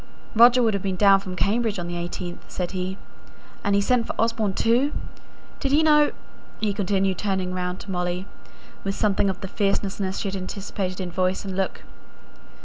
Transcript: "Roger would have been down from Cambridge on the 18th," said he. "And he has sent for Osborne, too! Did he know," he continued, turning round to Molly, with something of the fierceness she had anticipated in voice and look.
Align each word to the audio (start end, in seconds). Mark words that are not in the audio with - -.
"Roger 0.33 0.63
would 0.63 0.73
have 0.73 0.81
been 0.81 0.95
down 0.95 1.19
from 1.19 1.35
Cambridge 1.35 1.77
on 1.77 1.87
the 1.87 1.93
18th," 1.93 2.39
said 2.47 2.71
he. 2.71 2.97
"And 3.63 3.75
he 3.75 3.81
has 3.81 3.85
sent 3.87 4.07
for 4.07 4.15
Osborne, 4.19 4.55
too! 4.55 4.91
Did 5.59 5.71
he 5.71 5.83
know," 5.83 6.09
he 6.59 6.73
continued, 6.73 7.19
turning 7.19 7.53
round 7.53 7.79
to 7.81 7.91
Molly, 7.91 8.25
with 8.83 8.95
something 8.95 9.29
of 9.29 9.41
the 9.41 9.47
fierceness 9.47 10.01
she 10.17 10.27
had 10.27 10.35
anticipated 10.35 10.99
in 10.99 11.11
voice 11.11 11.45
and 11.45 11.55
look. 11.55 11.83